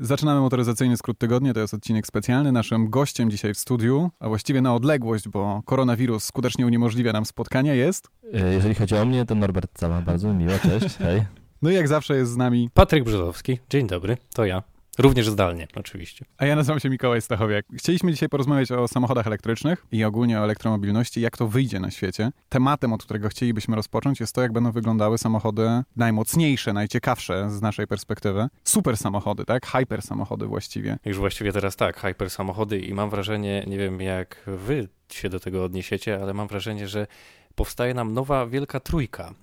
[0.00, 2.52] Zaczynamy motoryzacyjny skrót tygodnia, to jest odcinek specjalny.
[2.52, 7.74] Naszym gościem dzisiaj w studiu, a właściwie na odległość, bo koronawirus skutecznie uniemożliwia nam spotkania,
[7.74, 8.08] jest...
[8.34, 11.24] E, jeżeli chodzi o mnie, to Norbert Cała, bardzo miło, cześć, hej.
[11.62, 12.70] No i jak zawsze jest z nami...
[12.74, 14.62] Patryk Brzozowski, dzień dobry, to ja.
[14.98, 16.24] Również zdalnie, oczywiście.
[16.38, 17.66] A ja nazywam się Mikołaj Stachowiak.
[17.76, 22.30] Chcieliśmy dzisiaj porozmawiać o samochodach elektrycznych i ogólnie o elektromobilności, jak to wyjdzie na świecie.
[22.48, 27.86] Tematem, od którego chcielibyśmy rozpocząć, jest to, jak będą wyglądały samochody najmocniejsze, najciekawsze z naszej
[27.86, 28.48] perspektywy.
[28.64, 29.66] Super samochody, tak?
[29.66, 30.98] Hyper samochody właściwie.
[31.04, 35.40] Już właściwie teraz tak, hyper samochody i mam wrażenie, nie wiem jak wy się do
[35.40, 37.06] tego odniesiecie, ale mam wrażenie, że
[37.54, 39.34] powstaje nam nowa wielka trójka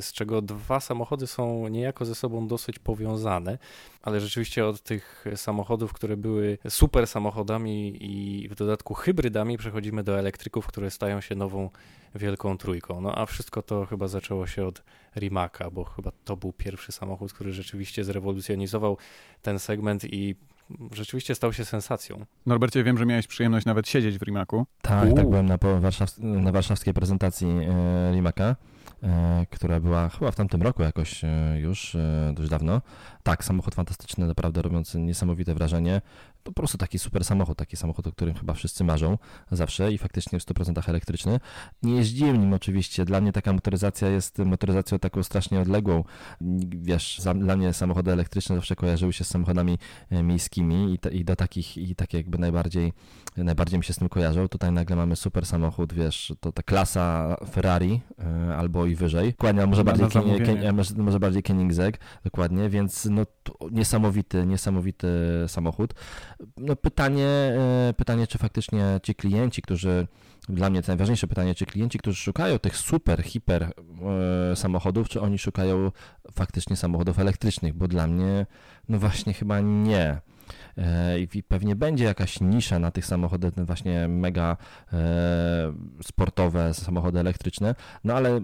[0.00, 3.58] z czego dwa samochody są niejako ze sobą dosyć powiązane,
[4.02, 10.18] ale rzeczywiście od tych samochodów, które były super samochodami i w dodatku hybrydami, przechodzimy do
[10.18, 11.70] elektryków, które stają się nową
[12.14, 13.00] wielką trójką.
[13.00, 14.82] No a wszystko to chyba zaczęło się od
[15.16, 18.96] Rimaka, bo chyba to był pierwszy samochód, który rzeczywiście zrewolucjonizował
[19.42, 20.36] ten segment i
[20.92, 22.24] rzeczywiście stał się sensacją.
[22.46, 24.66] Norbercie, wiem, że miałeś przyjemność nawet siedzieć w Rimaku.
[24.82, 25.58] Tak, tak byłem na,
[26.18, 28.56] na warszawskiej prezentacji e, Rimaka.
[29.02, 32.82] E, która była chyba w tamtym roku jakoś e, już, e, dość dawno.
[33.22, 36.00] Tak, samochód fantastyczny, naprawdę robiący niesamowite wrażenie
[36.48, 39.18] po prostu taki super samochód, taki samochód, o którym chyba wszyscy marzą
[39.50, 41.40] zawsze i faktycznie w 100% elektryczny.
[41.82, 46.04] Nie jeździłem nim oczywiście, dla mnie taka motoryzacja jest motoryzacją taką strasznie odległą.
[46.68, 49.78] Wiesz, dla mnie samochody elektryczne zawsze kojarzyły się z samochodami
[50.10, 52.92] e, miejskimi i, to, i do takich, i tak jakby najbardziej,
[53.36, 54.48] najbardziej mi się z tym kojarzą.
[54.48, 59.30] Tutaj nagle mamy super samochód, wiesz, to ta klasa Ferrari e, albo i wyżej.
[59.30, 60.22] Dokładnie, może bardziej, Ken,
[60.62, 63.26] Ken, może bardziej Koenigsegg, dokładnie, więc no
[63.70, 65.08] niesamowity, niesamowity
[65.46, 65.94] samochód.
[66.56, 70.06] No pytanie, e, pytanie, czy faktycznie ci klienci, którzy,
[70.48, 73.62] dla mnie to najważniejsze pytanie, czy klienci, którzy szukają tych super, hiper
[74.52, 75.92] e, samochodów, czy oni szukają
[76.32, 78.46] faktycznie samochodów elektrycznych, bo dla mnie,
[78.88, 80.20] no właśnie chyba nie.
[80.76, 84.56] E, I pewnie będzie jakaś nisza na tych samochodach, właśnie mega
[86.02, 88.40] sportowe samochody elektryczne, no ale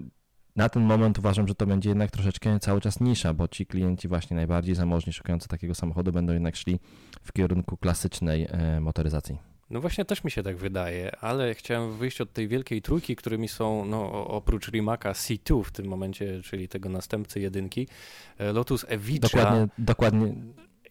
[0.55, 4.07] na ten moment uważam, że to będzie jednak troszeczkę cały czas nisza, bo ci klienci
[4.07, 6.79] właśnie najbardziej zamożni szukający takiego samochodu będą jednak szli
[7.21, 9.37] w kierunku klasycznej e, motoryzacji.
[9.69, 13.47] No właśnie też mi się tak wydaje, ale chciałem wyjść od tej wielkiej trójki, którymi
[13.47, 17.87] są no, oprócz Rimaka C2 w tym momencie, czyli tego następcy jedynki,
[18.37, 19.19] e, Lotus Evija.
[19.19, 20.33] Dokładnie, dokładnie,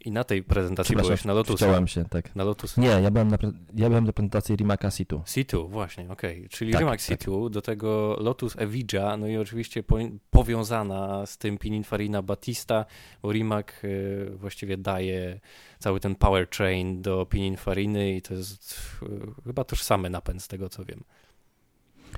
[0.05, 1.57] i na tej prezentacji byłeś, na Lotusie.
[1.57, 2.37] Chciałem się, tak.
[2.37, 2.77] Na Lotus.
[2.77, 3.39] Nie, ja byłem na,
[3.75, 5.23] ja byłem na prezentacji Rimaka C2.
[5.23, 6.37] C2, właśnie, okej.
[6.37, 6.49] Okay.
[6.49, 7.53] Czyli tak, Rimac C2, tak.
[7.53, 9.99] do tego Lotus Evija, no i oczywiście po,
[10.31, 12.85] powiązana z tym Pininfarina Batista,
[13.23, 15.41] bo Rimac y, właściwie daje
[15.79, 20.85] cały ten powertrain do Pininfariny i to jest y, chyba tożsamy napęd z tego, co
[20.85, 21.05] wiem.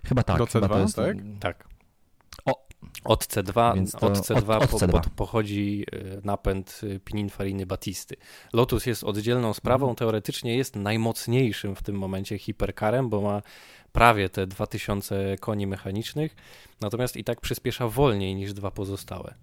[0.05, 0.39] Chyba tak.
[0.39, 1.17] Do C2, chyba jest, tak?
[1.41, 1.76] Tak.
[3.05, 4.91] Od C2, od C2, od, od C2.
[4.91, 8.17] Po, po, pochodzi e, napęd e, Pininfariny Batisty.
[8.53, 9.97] Lotus jest oddzielną sprawą, mhm.
[9.97, 13.43] teoretycznie jest najmocniejszym w tym momencie hiperkarem, bo ma
[13.93, 16.37] prawie te 2000 koni mechanicznych,
[16.81, 19.35] natomiast i tak przyspiesza wolniej niż dwa pozostałe.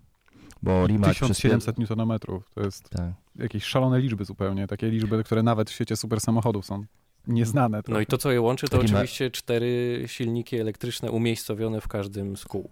[0.64, 2.20] Bo Rimac 1700 Nm
[2.56, 3.12] to jest tak.
[3.36, 6.86] jakieś szalone liczby zupełnie, takie liczby, które nawet w świecie super samochodów są
[7.28, 7.84] nieznane.
[7.84, 7.94] Trochę.
[7.94, 12.46] No i to, co je łączy, to oczywiście cztery silniki elektryczne umiejscowione w każdym z
[12.46, 12.70] kół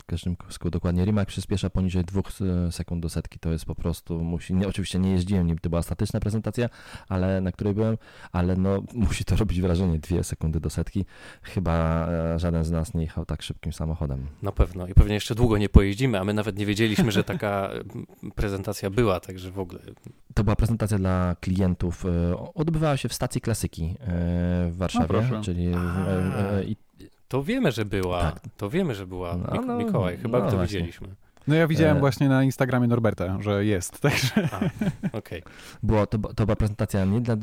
[0.00, 1.04] w każdym kółku dokładnie.
[1.04, 4.98] Rimac przyspiesza poniżej 2 e, sekund do setki, to jest po prostu, musi, nie, oczywiście
[4.98, 6.68] nie jeździłem nim, to była statyczna prezentacja,
[7.08, 7.98] ale na której byłem,
[8.32, 11.04] ale no musi to robić wrażenie, 2 sekundy do setki.
[11.42, 14.26] Chyba e, żaden z nas nie jechał tak szybkim samochodem.
[14.42, 17.70] Na pewno i pewnie jeszcze długo nie pojeździmy, a my nawet nie wiedzieliśmy, że taka
[18.34, 19.80] prezentacja była, także w ogóle.
[20.34, 23.94] To była prezentacja dla klientów, e, odbywała się w stacji klasyki
[24.70, 25.72] w Warszawie, no czyli
[26.66, 26.76] i
[27.28, 28.20] to wiemy, że była.
[28.20, 28.40] Tak.
[28.56, 29.36] To wiemy, że była.
[29.36, 30.78] No, no, Mikołaj, chyba no, to właśnie.
[30.78, 31.08] widzieliśmy.
[31.48, 32.00] No ja widziałem e...
[32.00, 34.48] właśnie na Instagramie Norberta, że jest, także...
[35.12, 35.42] okej.
[35.42, 35.42] Okay.
[35.82, 37.34] Było, to, to była prezentacja nie dla...
[37.34, 37.38] E,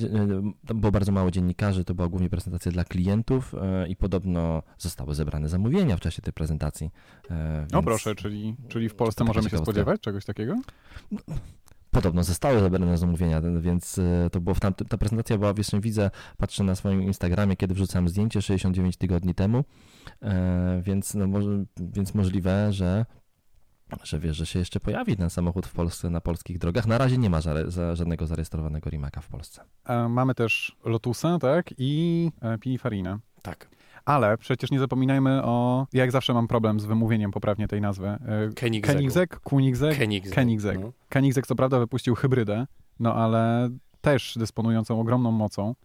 [0.68, 5.16] to było bardzo mało dziennikarzy, to była głównie prezentacja dla klientów e, i podobno zostały
[5.16, 6.90] zebrane zamówienia w czasie tej prezentacji.
[7.30, 7.72] E, więc...
[7.72, 10.56] No proszę, czyli, czyli w Polsce możemy się spodziewać czegoś takiego?
[11.12, 11.20] No,
[11.94, 16.12] Podobno zostały zebrane zamówienia, więc e, to było w tamtym, ta prezentacja była, wiesz, widzę,
[16.38, 19.64] patrzę na swoim Instagramie, kiedy wrzucałem zdjęcie 69 tygodni temu,
[20.22, 21.28] e, więc, no,
[21.78, 23.06] więc możliwe, że
[24.03, 26.88] że wiesz, że się jeszcze pojawi ten samochód w Polsce na polskich drogach.
[26.88, 27.41] Na razie nie ma
[27.94, 29.64] żadnego zarejestrowanego Rimaka w Polsce.
[29.85, 31.73] E, mamy też Lotusa, tak?
[31.78, 32.32] I
[32.62, 33.20] Pininfarinę.
[33.41, 33.72] Tak.
[34.05, 38.08] Ale przecież nie zapominajmy o, jak zawsze mam problem z wymówieniem poprawnie tej nazwy.
[38.08, 38.20] E,
[38.94, 39.97] Koenigsegg, Koenigsegg,
[40.35, 40.82] Koenigsegg.
[40.82, 40.91] No.
[41.09, 42.67] Koenigsegg co prawda wypuścił hybrydę,
[43.00, 43.70] no ale
[44.02, 45.76] też dysponującą ogromną mocą,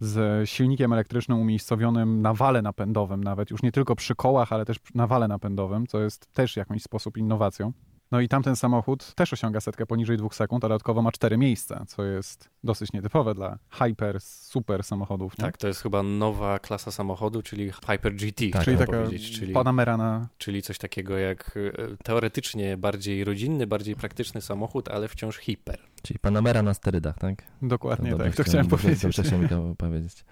[0.00, 4.76] z silnikiem elektrycznym umiejscowionym na wale napędowym nawet, już nie tylko przy kołach, ale też
[4.94, 7.72] na wale napędowym, co jest też w jakiś sposób innowacją.
[8.12, 11.84] No i tamten samochód też osiąga setkę poniżej dwóch sekund, a dodatkowo ma cztery miejsca,
[11.88, 15.38] co jest dosyć nietypowe dla hyper, super samochodów.
[15.38, 15.44] Nie?
[15.44, 18.44] Tak, to jest chyba nowa klasa samochodu, czyli Hyper GT.
[18.52, 20.28] Tak, czyli taka czyli, Panamera na...
[20.38, 25.78] Czyli coś takiego jak e, teoretycznie bardziej rodzinny, bardziej praktyczny samochód, ale wciąż hiper.
[26.02, 27.42] Czyli Panamera na sterydach, tak?
[27.62, 29.02] Dokładnie to tak, to chciałem powiedzieć.
[29.02, 30.24] Dobrze chciałem powiedzieć.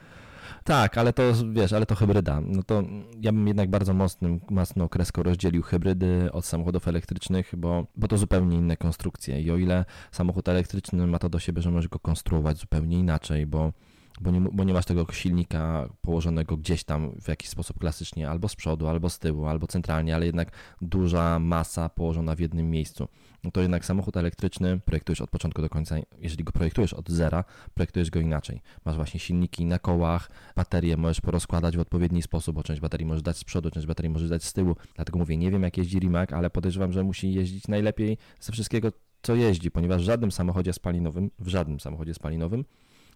[0.70, 1.22] Tak, ale to
[1.52, 2.40] wiesz, ale to hybryda.
[2.40, 2.82] No to
[3.20, 8.18] ja bym jednak bardzo mocnym, mocno kreską rozdzielił hybrydy od samochodów elektrycznych, bo, bo to
[8.18, 9.40] zupełnie inne konstrukcje.
[9.42, 13.46] I o ile samochód elektryczny ma to do siebie, że możesz go konstruować zupełnie inaczej,
[13.46, 13.72] bo
[14.20, 18.48] bo nie, bo nie masz tego silnika położonego gdzieś tam w jakiś sposób klasycznie, albo
[18.48, 23.08] z przodu, albo z tyłu, albo centralnie, ale jednak duża masa położona w jednym miejscu.
[23.44, 27.44] No to jednak samochód elektryczny projektujesz od początku do końca, jeżeli go projektujesz od zera,
[27.74, 28.62] projektujesz go inaczej.
[28.84, 33.22] Masz właśnie silniki na kołach, baterie możesz porozkładać w odpowiedni sposób, bo część baterii możesz
[33.22, 34.76] dać z przodu, część baterii możesz dać z tyłu.
[34.94, 38.92] Dlatego mówię, nie wiem jak jeździ Rimac, ale podejrzewam, że musi jeździć najlepiej ze wszystkiego,
[39.22, 42.64] co jeździ, ponieważ w żadnym samochodzie spalinowym, w żadnym samochodzie spalinowym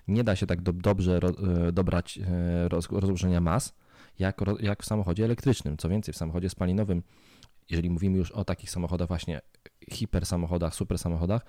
[0.09, 3.75] nie da się tak do, dobrze ro, e, dobrać e, roz, rozłożenia mas,
[4.19, 5.77] jak, jak w samochodzie elektrycznym.
[5.77, 7.03] Co więcej, w samochodzie spalinowym,
[7.71, 9.41] jeżeli mówimy już o takich samochodach właśnie
[9.91, 11.45] hiper samochodach, super samochodach,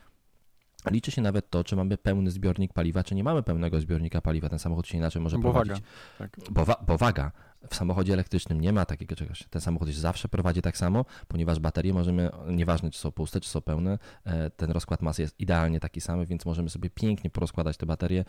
[0.91, 4.49] liczy się nawet to, czy mamy pełny zbiornik paliwa, czy nie mamy pełnego zbiornika paliwa.
[4.49, 5.73] Ten samochód się inaczej może bo prowadzić.
[5.73, 5.85] Waga,
[6.17, 6.37] tak.
[6.51, 7.31] bo, wa bo waga.
[7.69, 9.43] W samochodzie elektrycznym nie ma takiego czegoś.
[9.49, 13.49] Ten samochód się zawsze prowadzi tak samo, ponieważ baterie możemy, nieważne czy są puste, czy
[13.49, 17.77] są pełne, e, ten rozkład masy jest idealnie taki sam, więc możemy sobie pięknie porozkładać
[17.77, 18.25] te baterie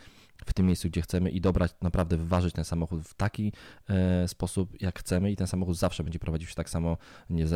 [0.47, 3.53] w tym miejscu, gdzie chcemy i dobrać, naprawdę wyważyć ten samochód w taki
[3.88, 6.97] e, sposób, jak chcemy i ten samochód zawsze będzie prowadził się tak samo.
[7.31, 7.49] Nie, e,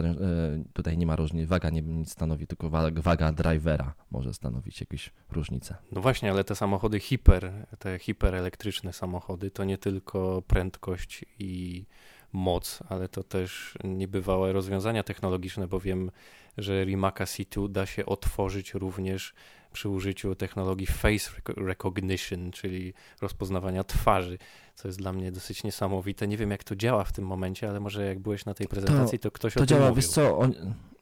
[0.73, 5.77] tutaj nie ma różnicy, waga nie nic stanowi, tylko waga, drivera może stanowić jakąś różnicę.
[5.93, 11.70] No właśnie, ale te samochody hiper, te hiperelektryczne samochody, to nie tylko prędkość i
[12.33, 16.11] moc, ale to też niebywałe rozwiązania technologiczne, bo wiem,
[16.59, 19.35] że Rimaca C2 da się otworzyć również
[19.73, 24.39] przy użyciu technologii face recognition, czyli rozpoznawania twarzy,
[24.75, 26.29] co jest dla mnie dosyć niesamowite.
[26.29, 29.19] Nie wiem, jak to działa w tym momencie, ale może jak byłeś na tej prezentacji,
[29.19, 29.97] to, to ktoś to o tym działa, mówił.
[29.97, 30.55] Wiesz co, on,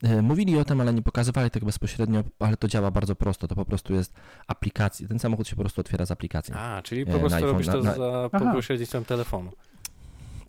[0.03, 3.47] e, mówili o tym, ale nie pokazywali tego bezpośrednio, ale to działa bardzo prosto.
[3.47, 4.13] To po prostu jest
[4.47, 5.07] aplikacja.
[5.07, 6.53] Ten samochód się po prostu otwiera z aplikacji.
[6.57, 7.95] A, czyli po prostu robisz to na, na...
[7.95, 9.51] za pośrednictwem telefonu.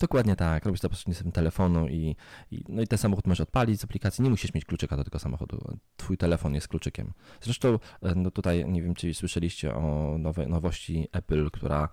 [0.01, 2.17] Dokładnie tak, robisz to pośrednictwem telefonu i,
[2.51, 5.19] i, no i ten samochód możesz odpalić z aplikacji, nie musisz mieć kluczyka do tego
[5.19, 7.13] samochodu, twój telefon jest kluczykiem.
[7.41, 11.89] Zresztą e, no tutaj nie wiem, czy słyszeliście o nowe, nowości Apple, która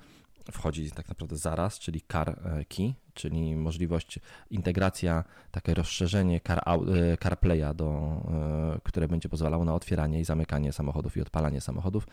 [0.52, 4.20] wchodzi tak naprawdę zaraz, czyli Car e, Key, czyli możliwość
[4.50, 8.22] integracja, takie rozszerzenie Car, e, CarPlaya, do,
[8.84, 12.08] które będzie pozwalało na otwieranie i zamykanie samochodów i odpalanie samochodów.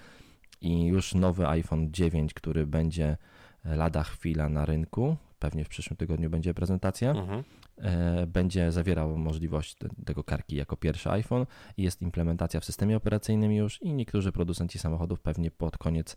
[0.60, 3.16] I już nowy iPhone 9, który będzie
[3.64, 7.44] lada chwila na rynku, pewnie w przyszłym tygodniu będzie prezentacja, mhm.
[7.76, 9.76] E, będzie zawierał możliwość
[10.06, 11.46] tego karki jako pierwszy iPhone
[11.76, 16.16] i jest implementacja w systemie operacyjnym już i niektórzy producenci samochodów pewnie pod koniec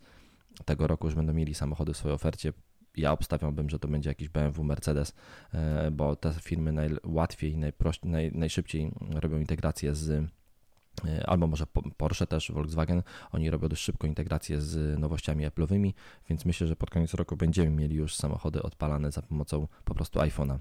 [0.65, 2.53] tego roku już będą mieli samochody w swojej ofercie.
[2.97, 5.13] Ja obstawiałbym, że to będzie jakiś BMW, Mercedes,
[5.53, 10.29] e, bo te firmy najłatwiej, najprościej, naj, najszybciej robią integrację z
[11.25, 11.65] albo może
[11.97, 15.93] Porsche też, Volkswagen, oni robią dość szybko integrację z nowościami Apple'owymi,
[16.29, 20.19] więc myślę, że pod koniec roku będziemy mieli już samochody odpalane za pomocą po prostu
[20.19, 20.57] iPhone'a.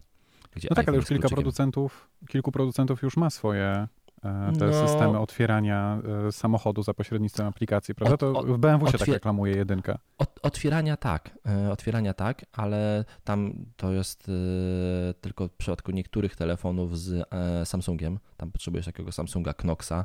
[0.71, 3.89] No tak, ale już kilka producentów, kilku producentów już ma swoje
[4.25, 8.17] e, te no, systemy otwierania e, samochodu za pośrednictwem aplikacji, prawda?
[8.17, 9.99] To w BMW się tak reklamuje jedynka.
[10.19, 11.39] Od, otwierania tak,
[11.71, 14.31] otwierania tak, ale tam to jest
[15.21, 17.29] tylko w przypadku niektórych telefonów z
[17.69, 18.19] Samsungiem.
[18.37, 20.05] Tam potrzebujesz takiego Samsunga Knoxa,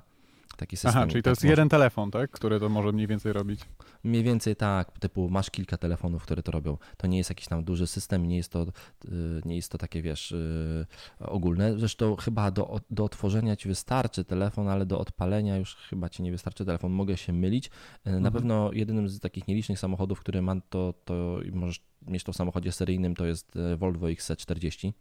[0.57, 1.01] taki system.
[1.01, 1.51] Aha, czyli to tak jest może...
[1.51, 2.31] jeden telefon, tak?
[2.31, 3.61] Który to może mniej więcej robić?
[4.03, 6.77] Mniej więcej tak, typu masz kilka telefonów, które to robią.
[6.97, 8.65] To nie jest jakiś tam duży system, nie jest to,
[9.05, 10.85] y, nie jest to takie, wiesz, y,
[11.19, 11.79] ogólne.
[11.79, 16.31] Zresztą chyba do, do otworzenia ci wystarczy telefon, ale do odpalenia już chyba ci nie
[16.31, 16.91] wystarczy telefon.
[16.91, 17.67] Mogę się mylić.
[17.67, 17.71] Y,
[18.09, 18.33] na mhm.
[18.33, 22.71] pewno jedynym z takich nielicznych samochodów, który ma to, to możesz mieć to w samochodzie
[22.71, 24.91] seryjnym, to jest Volvo XC40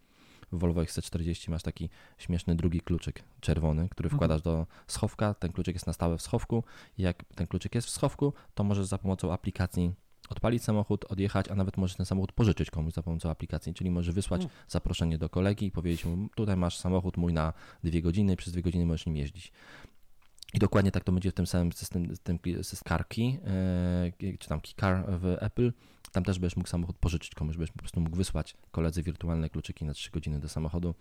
[0.52, 1.88] w Volvo XC40 masz taki
[2.18, 4.18] śmieszny drugi kluczyk czerwony, który mhm.
[4.18, 5.34] wkładasz do schowka.
[5.34, 6.64] Ten kluczyk jest na stałe w schowku.
[6.98, 9.92] Jak ten kluczyk jest w schowku, to możesz za pomocą aplikacji
[10.30, 14.14] odpalić samochód, odjechać, a nawet możesz ten samochód pożyczyć komuś za pomocą aplikacji, czyli możesz
[14.14, 14.52] wysłać mm.
[14.68, 17.52] zaproszenie do kolegi i powiedzieć mu, tutaj masz samochód mój na
[17.84, 19.52] dwie godziny, przez dwie godziny możesz nim jeździć.
[20.54, 23.40] I dokładnie tak to będzie w tym samym systemie, system, system CarKey,
[24.30, 25.72] e, czy tam KeyCar w Apple.
[26.12, 29.84] Tam też będziesz mógł samochód pożyczyć komuś, będziesz po prostu mógł wysłać koledzy wirtualne kluczyki
[29.84, 30.94] na 3 godziny do samochodu.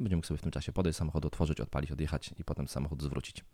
[0.00, 3.44] Będzie mógł sobie w tym czasie podejść samochód, otworzyć, odpalić, odjechać i potem samochód zwrócić.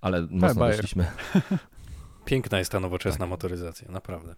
[0.00, 1.06] Ale mocno weszliśmy.
[2.24, 3.28] Piękna jest ta nowoczesna tak.
[3.28, 4.34] motoryzacja, naprawdę.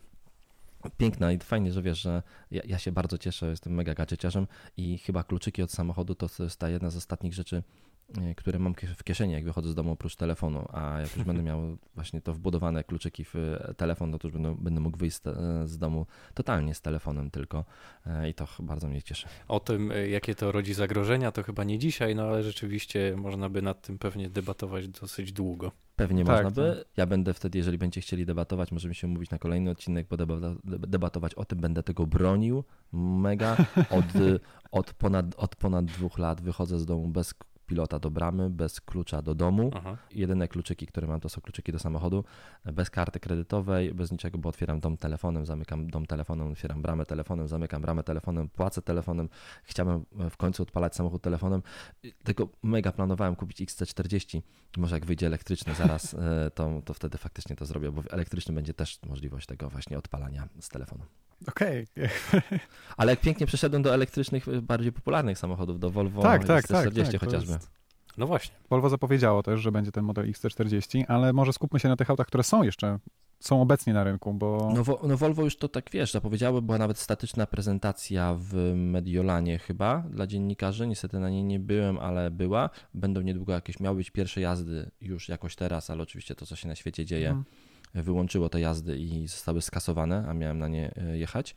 [0.97, 4.99] Piękna i fajnie, że wiesz, że ja, ja się bardzo cieszę, jestem mega gadżeciarzem i
[4.99, 7.94] chyba kluczyki od samochodu to jest ta jedna z ostatnich rzeczy, E,
[8.37, 11.77] które mam w kieszeni, jak wychodzę z domu oprócz telefonu, a jak już będę miał
[11.95, 15.23] właśnie to wbudowane kluczyki w e, telefon, no to już będę, będę mógł wyjść z,
[15.71, 17.65] z domu totalnie z telefonem tylko
[18.07, 19.27] e, i to bardzo mnie cieszy.
[19.49, 23.63] O tym, jakie to rodzi zagrożenia, to chyba nie dzisiaj, no ale rzeczywiście można by
[23.63, 25.73] nad tym pewnie debatować dosyć długo.
[25.97, 26.77] Pewnie tak, można by.
[26.77, 26.87] Tak.
[26.97, 30.17] Ja będę wtedy, jeżeli będziecie chcieli debatować, możemy się mówić na kolejny odcinek, bo
[30.65, 33.57] debatować o tym będę tego bronił mega.
[33.91, 34.05] Od,
[34.71, 37.35] od, ponad, od ponad dwóch lat wychodzę z domu bez
[37.67, 39.71] pilota do bramy, bez klucza do domu.
[39.75, 39.97] Aha.
[40.11, 42.25] Jedyne kluczyki, które mam, to są kluczyki do samochodu,
[42.65, 47.49] bez karty kredytowej, bez niczego, bo otwieram dom telefonem, zamykam dom telefonem, otwieram bramę telefonem,
[47.49, 49.29] zamykam bramę telefonem, płacę telefonem.
[49.65, 51.63] Chciałem w końcu odpalać samochód telefonem,
[52.25, 54.41] tylko mega planowałem kupić XC40.
[54.77, 58.75] Może jak wyjdzie elektryczny zaraz, e, to, to wtedy faktycznie to zrobię, bo elektryczny będzie
[58.75, 61.05] też możliwość tego właśnie odpalania z telefonu.
[61.49, 61.87] Okej.
[61.97, 62.61] Okay.
[62.97, 67.03] Ale jak pięknie przeszedłem do elektrycznych, y, bardziej popularnych samochodów, do Volvo tak, tak, XC40
[67.03, 67.54] tak, tak, chociażby.
[68.19, 68.57] No właśnie.
[68.71, 72.27] Volvo zapowiedziało też, że będzie ten model XC40, ale może skupmy się na tych autach,
[72.27, 72.99] które są jeszcze,
[73.41, 74.73] są obecnie na rynku, bo...
[74.75, 80.05] No, no Volvo już to tak, wiesz, zapowiedziało, była nawet statyczna prezentacja w Mediolanie chyba
[80.11, 82.71] dla dziennikarzy, niestety na niej nie byłem, ale była.
[82.95, 86.69] Będą niedługo jakieś, miały być pierwsze jazdy już jakoś teraz, ale oczywiście to, co się
[86.69, 87.45] na świecie dzieje, hmm
[88.03, 91.55] wyłączyło te jazdy i zostały skasowane, a miałem na nie e, jechać.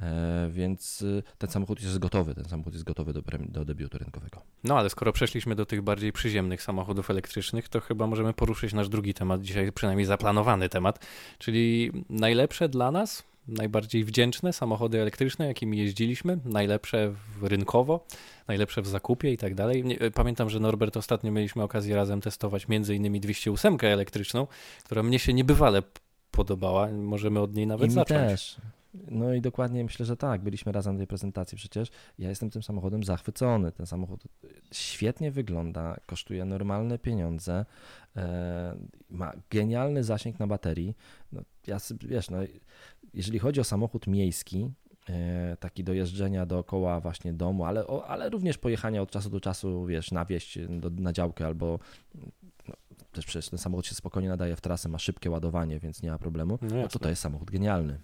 [0.00, 4.42] E, więc e, ten samochód jest gotowy, ten samochód jest gotowy do, do debiutu rynkowego.
[4.64, 8.88] No ale skoro przeszliśmy do tych bardziej przyziemnych samochodów elektrycznych, to chyba możemy poruszyć nasz
[8.88, 11.06] drugi temat, dzisiaj przynajmniej zaplanowany temat,
[11.38, 18.06] czyli najlepsze dla nas, najbardziej wdzięczne samochody elektryczne, jakimi jeździliśmy, najlepsze rynkowo,
[18.48, 19.98] najlepsze w zakupie i tak dalej.
[20.14, 24.46] Pamiętam, że Norbert ostatnio mieliśmy okazję razem testować między innymi 208 elektryczną,
[24.84, 25.82] która mnie się niebywale
[26.30, 26.88] podobała.
[26.92, 28.30] Możemy od niej nawet I zacząć.
[28.30, 28.56] też.
[29.10, 30.42] No i dokładnie myślę, że tak.
[30.42, 31.88] Byliśmy razem na tej prezentacji przecież.
[32.18, 33.72] Ja jestem tym samochodem zachwycony.
[33.72, 34.24] Ten samochód
[34.72, 37.64] świetnie wygląda, kosztuje normalne pieniądze,
[38.16, 38.76] e,
[39.10, 40.96] ma genialny zasięg na baterii.
[41.32, 42.38] No, ja, wiesz, no,
[43.14, 44.70] jeżeli chodzi o samochód miejski,
[45.08, 49.86] e, taki do jeżdżenia dookoła właśnie domu, ale, ale również pojechania od czasu do czasu,
[49.86, 51.78] wiesz, na wieś, do, na działkę albo
[52.68, 52.74] no,
[53.12, 56.18] też przecież ten samochód się spokojnie nadaje w trasę, ma szybkie ładowanie, więc nie ma
[56.18, 57.98] problemu, no, no to to jest samochód genialny.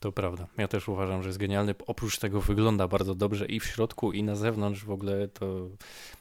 [0.00, 0.46] To prawda.
[0.58, 1.74] Ja też uważam, że jest genialny.
[1.86, 5.68] Oprócz tego wygląda bardzo dobrze i w środku, i na zewnątrz w ogóle to,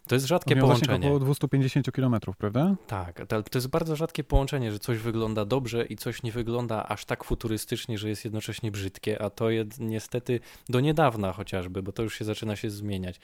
[0.08, 1.08] to jest rzadkie Miał połączenie.
[1.08, 2.76] około 250 km, prawda?
[2.88, 7.06] Tak, to jest bardzo rzadkie połączenie, że coś wygląda dobrze i coś nie wygląda aż
[7.06, 12.04] tak futurystycznie, że jest jednocześnie brzydkie, a to jest niestety do niedawna chociażby, bo to
[12.04, 13.20] już się zaczyna się zmieniać.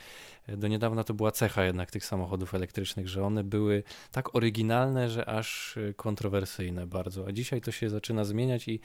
[0.47, 5.29] Do niedawna to była cecha jednak tych samochodów elektrycznych, że one były tak oryginalne, że
[5.29, 8.79] aż kontrowersyjne bardzo, a dzisiaj to się zaczyna zmieniać i,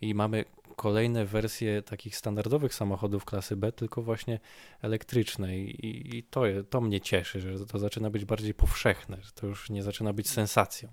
[0.00, 0.44] i mamy
[0.76, 4.40] kolejne wersje takich standardowych samochodów klasy B, tylko właśnie
[4.82, 9.46] elektryczne i, i to, to mnie cieszy, że to zaczyna być bardziej powszechne, że to
[9.46, 10.88] już nie zaczyna być sensacją.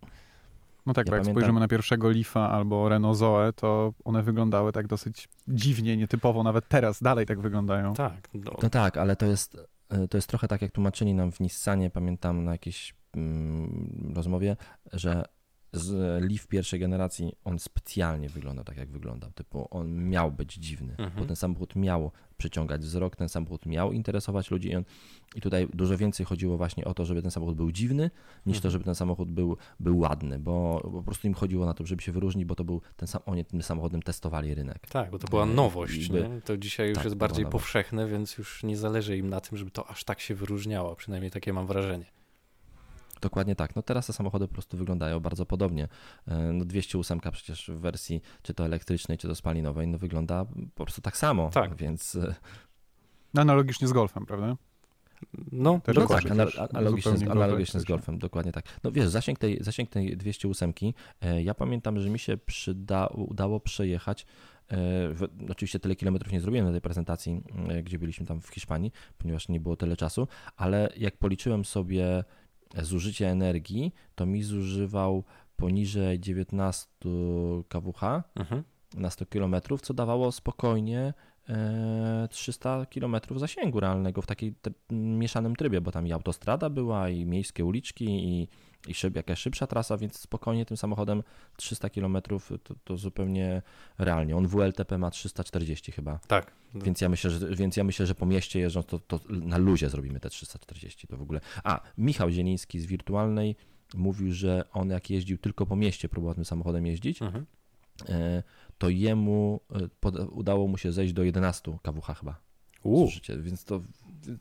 [0.85, 4.71] No tak, ja bo jak spojrzymy na pierwszego Leafa albo Renault Zoe, to one wyglądały
[4.71, 7.93] tak dosyć dziwnie, nietypowo, nawet teraz dalej tak wyglądają.
[7.93, 8.29] Tak.
[8.33, 9.57] No, no tak, ale to jest,
[9.89, 14.55] e, to jest trochę tak, jak tłumaczyli nam w Nissanie, pamiętam na jakiejś mm, rozmowie,
[14.93, 15.25] że
[15.73, 19.31] z Leaf pierwszej generacji, on specjalnie wyglądał tak, jak wyglądał.
[19.31, 21.11] Typu on miał być dziwny, mhm.
[21.17, 24.83] bo ten samochód miał przyciągać wzrok, ten samochód miał interesować ludzi i, on,
[25.35, 28.11] i tutaj dużo więcej chodziło właśnie o to, żeby ten samochód był dziwny,
[28.45, 28.61] niż mhm.
[28.61, 32.01] to, żeby ten samochód był, był ładny, bo po prostu im chodziło na to, żeby
[32.01, 34.87] się wyróżnić, bo to był ten sam, oni tym samochodem testowali rynek.
[34.89, 38.63] Tak, bo to była nowość, by, to dzisiaj już tak, jest bardziej powszechne, więc już
[38.63, 42.05] nie zależy im na tym, żeby to aż tak się wyróżniało, przynajmniej takie mam wrażenie.
[43.23, 43.75] Dokładnie tak.
[43.75, 45.87] No teraz te samochody po prostu wyglądają bardzo podobnie.
[46.27, 50.83] E, no 208 przecież w wersji czy to elektrycznej, czy to spalinowej, no wygląda po
[50.83, 51.49] prostu tak samo.
[51.49, 51.75] Tak.
[51.75, 52.15] Więc...
[52.15, 52.35] E,
[53.33, 54.55] no analogicznie z Golfem, prawda?
[55.51, 56.23] No, Też no tak,
[56.71, 58.65] analogicznie, z, analogicznie z Golfem, dokładnie tak.
[58.83, 60.73] No wiesz, zasięg tej, zasięg tej 208,
[61.21, 64.25] e, ja pamiętam, że mi się przyda, udało przejechać
[65.13, 67.43] w, oczywiście tyle kilometrów nie zrobiłem na tej prezentacji,
[67.83, 70.27] gdzie byliśmy tam w Hiszpanii, ponieważ nie było tyle czasu,
[70.57, 72.23] ale jak policzyłem sobie
[72.81, 75.23] zużycie energii, to mi zużywał
[75.55, 76.87] poniżej 19
[77.69, 78.63] kWh mhm.
[78.93, 81.13] na 100 km, co dawało spokojnie
[82.29, 84.55] 300 e, km zasięgu realnego w takim
[84.91, 88.47] mieszanym trybie, bo tam i autostrada była, i miejskie uliczki, i,
[88.87, 91.23] i szyb, jakaś szybsza trasa, więc spokojnie tym samochodem
[91.57, 92.17] 300 km
[92.63, 93.61] to, to zupełnie
[93.97, 94.37] realnie.
[94.37, 96.19] On WLTP ma 340 chyba.
[96.27, 96.51] Tak.
[96.75, 99.89] Więc ja myślę, że, więc ja myślę, że po mieście jeżdżąc, to, to na luzie
[99.89, 101.41] zrobimy te 340 to w ogóle.
[101.63, 103.55] A, Michał Zieliński z Wirtualnej
[103.93, 107.45] mówił, że on jak jeździł tylko po mieście, próbował tym samochodem jeździć, mhm.
[108.09, 108.43] E,
[108.77, 109.59] to jemu
[110.05, 112.41] e, udało mu się zejść do 11 kWh chyba.
[112.85, 113.81] Zużycie, więc to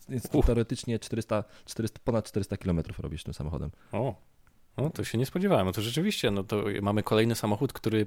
[0.08, 3.70] Więc teoretycznie 400, 400, ponad 400 km robisz tym samochodem.
[3.92, 4.14] O,
[4.76, 5.66] no, to się nie spodziewałem.
[5.66, 8.06] No to rzeczywiście, no to mamy kolejny samochód, który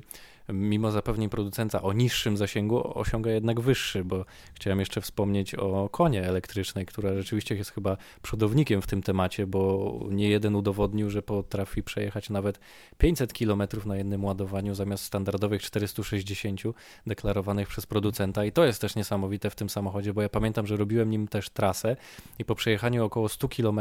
[0.49, 6.23] mimo zapewnień producenta o niższym zasięgu osiąga jednak wyższy, bo chciałem jeszcze wspomnieć o konie
[6.23, 11.83] elektrycznej, która rzeczywiście jest chyba przodownikiem w tym temacie, bo nie jeden udowodnił, że potrafi
[11.83, 12.59] przejechać nawet
[12.97, 16.61] 500 km na jednym ładowaniu zamiast standardowych 460
[17.07, 18.45] deklarowanych przez producenta.
[18.45, 21.49] I to jest też niesamowite w tym samochodzie, bo ja pamiętam, że robiłem nim też
[21.49, 21.95] trasę
[22.39, 23.79] i po przejechaniu około 100 km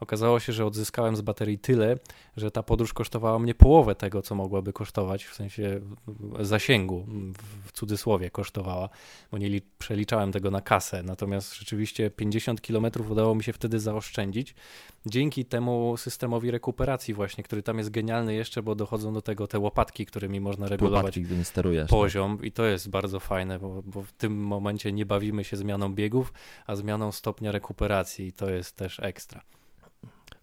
[0.00, 1.96] okazało się, że odzyskałem z baterii tyle,
[2.36, 5.80] że ta podróż kosztowała mnie połowę tego, co mogłaby kosztować, w sensie
[6.40, 7.06] zasięgu,
[7.64, 8.88] w cudzysłowie kosztowała,
[9.30, 14.54] bo nie przeliczałem tego na kasę, natomiast rzeczywiście 50 km udało mi się wtedy zaoszczędzić,
[15.06, 19.58] dzięki temu systemowi rekuperacji właśnie, który tam jest genialny jeszcze, bo dochodzą do tego te
[19.58, 22.46] łopatki, którymi można regulować łopatki, sterujesz, poziom tak.
[22.46, 26.32] i to jest bardzo fajne, bo, bo w tym momencie nie bawimy się zmianą biegów,
[26.66, 29.42] a zmianą stopnia rekuperacji i to jest też ekstra.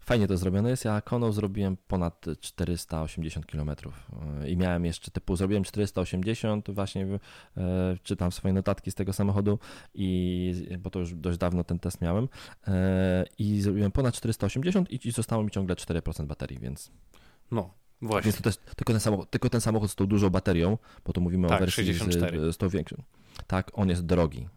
[0.08, 0.84] Fajnie to zrobione jest.
[0.84, 3.70] Ja koną zrobiłem ponad 480 km
[4.46, 7.06] i miałem jeszcze typu, zrobiłem 480, właśnie
[7.56, 9.58] e, czytam swoje notatki z tego samochodu
[9.94, 12.28] i, bo to już dość dawno ten test miałem
[12.66, 16.90] e, i zrobiłem ponad 480 i, i zostało mi ciągle 4% baterii, więc...
[17.50, 18.32] No, Właśnie.
[18.32, 21.48] Więc to tylko, ten samochód, tylko ten samochód z tą dużą baterią, bo tu mówimy
[21.48, 22.52] tak, o wersji 64.
[22.52, 23.02] Z, z tą większą.
[23.46, 24.48] Tak, on jest drogi.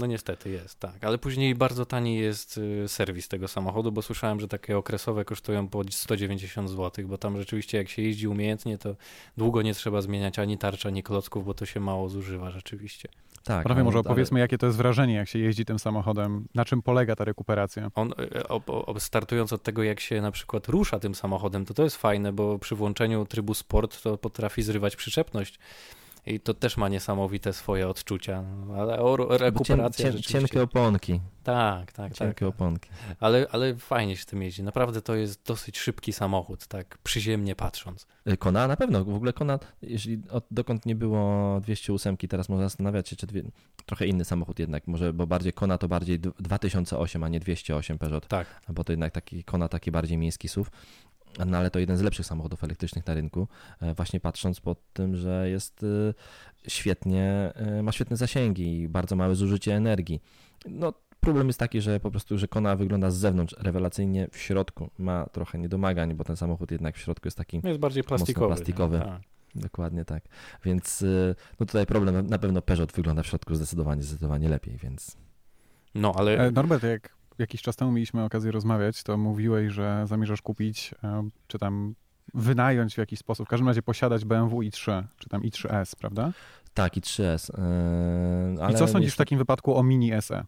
[0.00, 1.04] No niestety jest, tak.
[1.04, 5.68] Ale później bardzo tani jest y, serwis tego samochodu, bo słyszałem, że takie okresowe kosztują
[5.68, 8.96] po 190 zł, bo tam rzeczywiście jak się jeździ umiejętnie, to
[9.36, 13.08] długo nie trzeba zmieniać ani tarcza, ani klocków, bo to się mało zużywa rzeczywiście.
[13.44, 13.64] Tak.
[13.64, 14.40] Prawie może opowiedzmy, ale...
[14.40, 17.90] jakie to jest wrażenie, jak się jeździ tym samochodem, na czym polega ta rekuperacja?
[17.94, 21.74] On, y, o, o, startując od tego, jak się na przykład rusza tym samochodem, to
[21.74, 25.58] to jest fajne, bo przy włączeniu trybu sport to potrafi zrywać przyczepność
[26.26, 28.44] i to też ma niesamowite swoje odczucia,
[28.78, 31.20] ale o rekuperacja cien, cien, Cienkie oponki.
[31.42, 32.48] Tak, tak, Cienkie tak.
[32.48, 32.90] oponki.
[33.20, 34.62] Ale, ale fajnie się tym jeździ.
[34.62, 38.06] Naprawdę to jest dosyć szybki samochód, tak przyziemnie patrząc.
[38.28, 39.04] Y, Kona na pewno.
[39.04, 43.42] W ogóle Kona, jeśli od, dokąd nie było 208, teraz można zastanawiać się, czy dwie,
[43.86, 48.26] trochę inny samochód jednak, może, bo bardziej Kona to bardziej 2008, a nie 208 Peugeot.
[48.26, 48.46] Tak.
[48.68, 50.70] Bo to jednak taki Kona taki bardziej miejski SUV
[51.46, 53.48] no ale to jeden z lepszych samochodów elektrycznych na rynku,
[53.80, 56.14] e, właśnie patrząc po tym, że jest e,
[56.68, 60.20] świetnie, e, ma świetne zasięgi i bardzo małe zużycie energii.
[60.68, 64.90] No, problem jest taki, że po prostu, że Kona wygląda z zewnątrz rewelacyjnie, w środku
[64.98, 68.46] ma trochę niedomagań, bo ten samochód jednak w środku jest taki jest bardziej plastikowy.
[68.46, 68.98] plastikowy.
[68.98, 69.20] Tak.
[69.54, 70.24] Dokładnie tak.
[70.64, 71.04] Więc
[71.60, 75.16] no tutaj problem, na pewno Peugeot wygląda w środku zdecydowanie, zdecydowanie lepiej, więc...
[75.94, 76.50] No, ale...
[76.50, 81.58] Norbert, jak jakiś czas temu mieliśmy okazję rozmawiać, to mówiłeś, że zamierzasz kupić, e, czy
[81.58, 81.94] tam
[82.34, 86.32] wynająć w jakiś sposób, w każdym razie posiadać BMW i3, czy tam i3S, prawda?
[86.74, 87.58] Tak, i3S.
[88.60, 90.44] Yy, I co sądzisz w takim wypadku o Mini SE?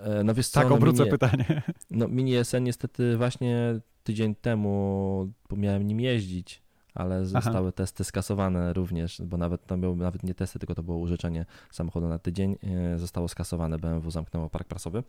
[0.00, 1.62] E, no wiesz co, tak, no obrócę mini, pytanie.
[1.90, 6.62] No Mini SE niestety właśnie tydzień temu miałem nim jeździć
[6.94, 7.72] ale zostały Aha.
[7.72, 12.08] testy skasowane również, bo nawet tam były nawet nie testy, tylko to było użyczenie samochodu
[12.08, 12.56] na tydzień.
[12.62, 15.02] E, zostało skasowane, BMW zamknęło park prasowy,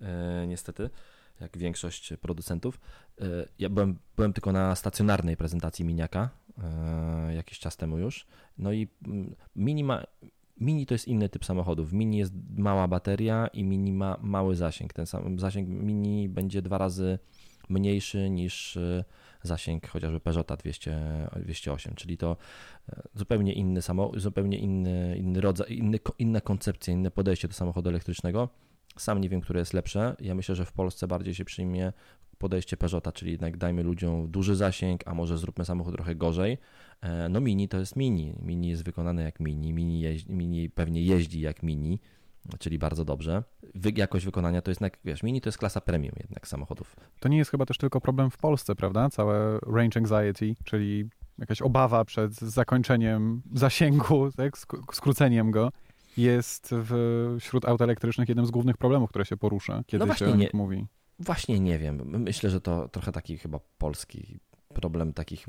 [0.00, 0.90] e, niestety,
[1.40, 2.80] jak większość producentów.
[3.20, 3.24] E,
[3.58, 6.30] ja byłem, byłem tylko na stacjonarnej prezentacji Miniaka
[7.34, 8.26] jakiś czas temu już.
[8.58, 10.02] No i mm, Mini ma,
[10.60, 11.92] Mini to jest inny typ samochodów.
[11.92, 14.92] Mini jest mała bateria i Mini ma mały zasięg.
[14.92, 17.18] Ten sam zasięg Mini będzie dwa razy
[17.70, 18.78] mniejszy niż
[19.42, 22.36] zasięg chociażby Peugeota 200, 208, czyli to
[22.88, 27.90] e, zupełnie inny samochód, zupełnie inny, inny rodzaj, inny, inna koncepcja, inne podejście do samochodu
[27.90, 28.48] elektrycznego.
[28.96, 30.16] Sam nie wiem, które jest lepsze.
[30.20, 31.92] Ja myślę, że w Polsce bardziej się przyjmie
[32.38, 36.58] podejście Peugeota, czyli jednak dajmy ludziom duży zasięg, a może zróbmy samochód trochę gorzej.
[37.00, 38.34] E, no mini to jest mini.
[38.42, 39.72] Mini jest wykonane jak mini.
[39.72, 41.98] Mini, jeździ, mini pewnie jeździ jak mini
[42.58, 43.42] czyli bardzo dobrze.
[43.96, 46.96] Jakość wykonania to jest, wiesz, Mini to jest klasa premium jednak samochodów.
[47.20, 49.10] To nie jest chyba też tylko problem w Polsce, prawda?
[49.10, 54.58] Całe range anxiety, czyli jakaś obawa przed zakończeniem zasięgu, tak,
[54.92, 55.72] skróceniem go,
[56.16, 60.26] jest w, wśród aut elektrycznych jednym z głównych problemów, które się porusza, kiedy no się
[60.32, 60.86] o nich mówi.
[61.18, 62.02] Właśnie nie wiem.
[62.04, 64.38] Myślę, że to trochę taki chyba polski
[64.74, 65.46] problem takich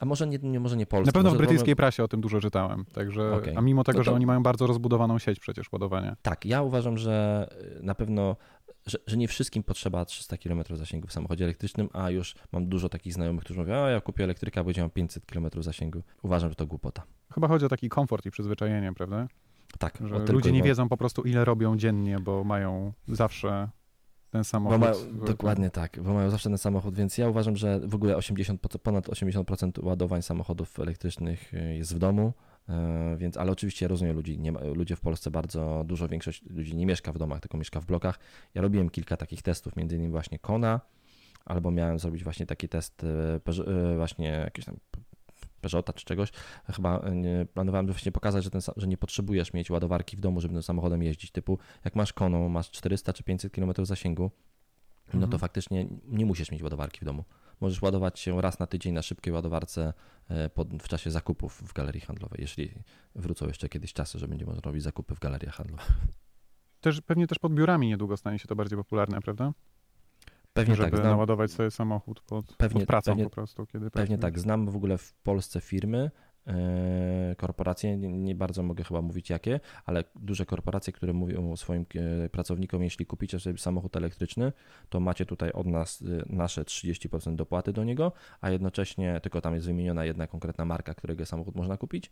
[0.00, 1.08] a może nie, nie, może nie Polska.
[1.08, 2.84] Na pewno w brytyjskiej prasie o tym dużo czytałem.
[2.92, 3.54] Także, okay.
[3.56, 4.04] A mimo tego, to...
[4.04, 6.16] że oni mają bardzo rozbudowaną sieć przecież ładowania.
[6.22, 7.48] Tak, ja uważam, że
[7.80, 8.36] y, na pewno,
[8.86, 12.88] że, że nie wszystkim potrzeba 300 km zasięgu w samochodzie elektrycznym, a już mam dużo
[12.88, 16.02] takich znajomych, którzy mówią, a ja kupię elektryka, bo będzie mam 500 km zasięgu.
[16.22, 17.02] Uważam, że to głupota.
[17.34, 19.28] Chyba chodzi o taki komfort i przyzwyczajenie, prawda?
[19.78, 19.98] Tak.
[20.04, 23.68] Że ludzie nie wiedzą po prostu, ile robią dziennie, bo mają zawsze
[24.32, 24.80] ten samochód.
[24.80, 24.94] Mają,
[25.26, 29.08] dokładnie tak, bo mają zawsze ten samochód, więc ja uważam, że w ogóle 80, ponad
[29.08, 32.32] 80% ładowań samochodów elektrycznych y, jest w domu,
[32.68, 34.38] E, więc, ale oczywiście rozumiem ludzi.
[34.38, 37.86] Nie, ludzie w Polsce bardzo, dużo większość ludzi nie mieszka w domach, tylko mieszka w
[37.86, 38.18] blokach.
[38.54, 40.80] Ja robiłem kilka takich testów, między innymi właśnie Kona,
[41.44, 44.76] albo miałem zrobić właśnie taki test e, właśnie jakieś tam
[45.62, 46.30] Peugeota czy czegoś.
[46.74, 50.54] Chyba nie, planowałem właśnie pokazać, że, ten, że nie potrzebujesz mieć ładowarki w domu, żeby
[50.54, 51.30] tym samochodem jeździć.
[51.30, 54.30] Typu jak masz koną, masz 400 czy 500 km zasięgu,
[55.06, 55.38] no to mhm.
[55.38, 57.24] faktycznie nie musisz mieć ładowarki w domu.
[57.60, 59.92] Możesz ładować się raz na tydzień na szybkiej ładowarce
[60.28, 62.74] e, pod, w czasie zakupów w galerii handlowej, jeśli
[63.14, 65.90] wrócą jeszcze kiedyś czasy, że będzie można robić zakupy w galeriach handlowych.
[66.80, 69.52] Też, pewnie też pod biurami niedługo stanie się to bardziej popularne, prawda?
[70.52, 70.96] Pewnie żeby tak.
[70.96, 73.66] Żeby naładować sobie samochód pod, pewnie, pod pracą pewnie, po prostu.
[73.66, 74.38] Kiedy pewnie tak.
[74.38, 76.10] Znam w ogóle w Polsce firmy,
[76.46, 81.86] E, korporacje, nie, nie, bardzo mogę chyba mówić jakie, ale duże korporacje, które mówią swoim
[81.94, 84.52] e, pracownikom, jeśli kupicie sobie samochód elektryczny,
[84.88, 89.54] to macie tutaj od nas e, nasze 30% dopłaty do niego, a jednocześnie tylko tam
[89.54, 92.10] jest wymieniona jedna konkretna marka, którego samochód można kupić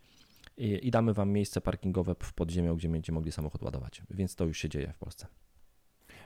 [0.57, 4.45] i, i damy wam miejsce parkingowe w podziemiu, gdzie będziecie mogli samochód ładować, więc to
[4.45, 5.27] już się dzieje w Polsce.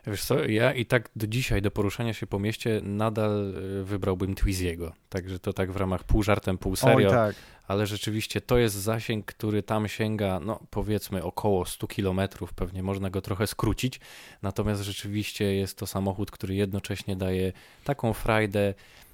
[0.08, 4.94] Wiesz co, ja i tak do dzisiaj, do poruszania się po mieście nadal wybrałbym Twiziego.
[5.10, 7.10] Także to tak w ramach pół żartem, pół serio.
[7.10, 7.36] Oj, tak
[7.68, 12.22] ale rzeczywiście to jest zasięg, który tam sięga, no powiedzmy około 100 km,
[12.56, 14.00] pewnie można go trochę skrócić,
[14.42, 18.74] natomiast rzeczywiście jest to samochód, który jednocześnie daje taką frajdę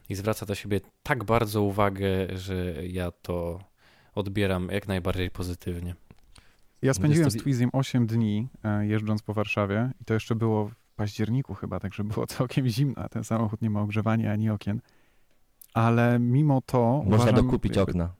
[0.10, 3.60] i zwraca do siebie tak bardzo uwagę, że ja to
[4.16, 5.96] odbieram jak najbardziej pozytywnie.
[6.82, 11.54] Ja spędziłem z Twizim 8 dni e, jeżdżąc po Warszawie i to jeszcze było październiku
[11.54, 14.82] chyba, także było całkiem zimno, ten samochód nie ma ogrzewania ani okien.
[15.74, 17.04] Ale mimo to.
[17.06, 18.14] Można uważam, dokupić okna.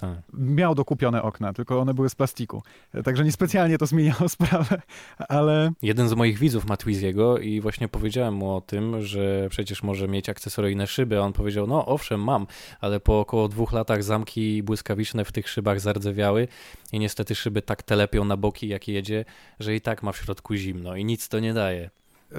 [0.00, 0.18] Tak.
[0.32, 2.62] Miał dokupione okna, tylko one były z plastiku.
[3.04, 4.82] Także niespecjalnie to zmieniało sprawę,
[5.28, 5.72] ale...
[5.82, 10.08] Jeden z moich widzów ma Twiziego i właśnie powiedziałem mu o tym, że przecież może
[10.08, 12.46] mieć akcesoryjne szyby, a on powiedział, no owszem, mam,
[12.80, 16.48] ale po około dwóch latach zamki błyskawiczne w tych szybach zardzewiały
[16.92, 19.24] i niestety szyby tak telepią na boki, jak jedzie,
[19.60, 21.90] że i tak ma w środku zimno i nic to nie daje.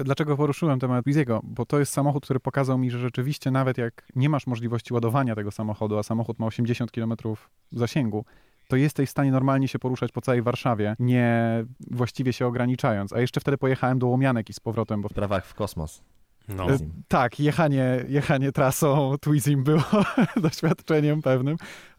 [0.04, 1.40] Dlaczego poruszyłem temat Wiziego?
[1.44, 5.34] Bo to jest samochód, który pokazał mi, że rzeczywiście nawet jak nie masz możliwości ładowania
[5.34, 7.14] tego samochodu, a samochód ma 80 km
[7.72, 8.24] zasięgu,
[8.68, 13.12] to jesteś w stanie normalnie się poruszać po całej Warszawie, nie właściwie się ograniczając.
[13.12, 15.02] A jeszcze wtedy pojechałem do Łomianek i z powrotem.
[15.02, 15.08] Bo...
[15.08, 16.02] W prawach w kosmos.
[16.48, 16.70] No.
[16.70, 16.78] E,
[17.08, 19.82] tak, jechanie, jechanie trasą Twizim było
[20.42, 21.56] doświadczeniem pewnym,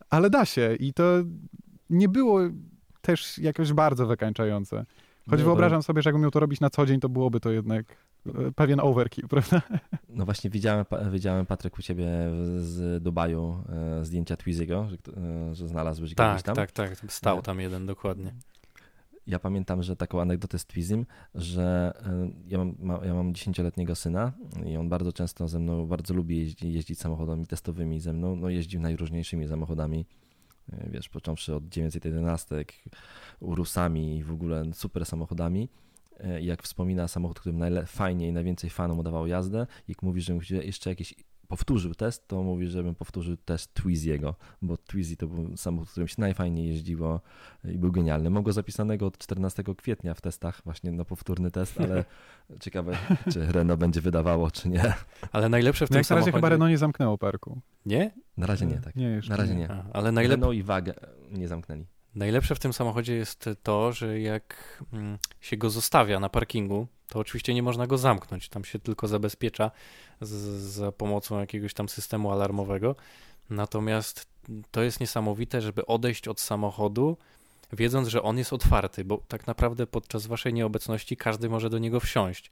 [0.09, 1.03] ale da się i to
[1.89, 2.39] nie było
[3.01, 4.85] też jakoś bardzo wykańczające.
[5.29, 7.51] Choć no, wyobrażam sobie, że jakbym miał to robić na co dzień, to byłoby to
[7.51, 9.61] jednak e, pewien overkill, prawda?
[10.09, 12.05] No właśnie widziałem, widziałem Patryk u ciebie
[12.57, 16.55] z Dubaju e, zdjęcia Twiziego, że, e, że znalazłeś tak, gdzieś tam.
[16.55, 17.11] Tak, tak, tak.
[17.11, 18.33] Stał tam jeden, dokładnie.
[19.27, 21.05] Ja pamiętam, że taką anegdotę z Twizim,
[21.35, 21.93] że
[22.47, 24.31] ja mam, ja mam 10-letniego syna
[24.65, 28.49] i on bardzo często ze mną, bardzo lubi jeździć, jeździć samochodami testowymi ze mną, no
[28.49, 30.05] jeździł najróżniejszymi samochodami
[30.67, 32.65] wiesz, począwszy od 911,
[33.39, 35.69] Urusami i w ogóle super samochodami.
[36.19, 41.13] E, jak wspomina samochód, którym najfajniej najwięcej fanom udawał jazdę, jak mówi, że jeszcze jakieś
[41.47, 46.15] powtórzył test, to mówi, żebym powtórzył test Twiziego, bo Twizy to był samochód, którym się
[46.17, 47.21] najfajniej jeździło
[47.63, 48.29] i był genialny.
[48.29, 52.05] Mam go zapisanego od 14 kwietnia w testach, właśnie na powtórny test, ale
[52.63, 52.97] ciekawe,
[53.31, 54.93] czy Renault będzie wydawało, czy nie.
[55.31, 56.25] Ale najlepsze w no tym jak samochodzie...
[56.25, 57.61] na razie chyba Renault nie zamknęło parku.
[57.85, 58.11] Nie?
[58.37, 58.95] Na razie nie, tak.
[58.95, 59.71] Nie, jeszcze na razie nie.
[59.71, 60.35] A, ale najlepsze...
[60.35, 60.93] Renault i Wagę
[61.31, 61.85] nie zamknęli.
[62.15, 67.19] Najlepsze w tym samochodzie jest to, że jak mm, się go zostawia na parkingu, to
[67.19, 68.49] oczywiście nie można go zamknąć.
[68.49, 69.71] Tam się tylko zabezpiecza
[70.21, 72.95] z, za pomocą jakiegoś tam systemu alarmowego.
[73.49, 74.27] Natomiast
[74.71, 77.17] to jest niesamowite, żeby odejść od samochodu,
[77.73, 81.99] wiedząc, że on jest otwarty, bo tak naprawdę podczas waszej nieobecności każdy może do niego
[81.99, 82.51] wsiąść.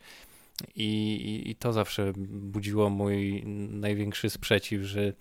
[0.76, 5.14] I, i, i to zawsze budziło mój największy sprzeciw, że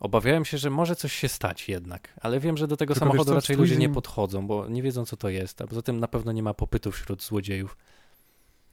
[0.00, 3.34] Obawiałem się, że może coś się stać jednak, ale wiem, że do tego Tylko samochodu
[3.34, 6.32] raczej ludzie nie podchodzą, bo nie wiedzą, co to jest, a poza tym na pewno
[6.32, 7.76] nie ma popytu wśród złodziejów.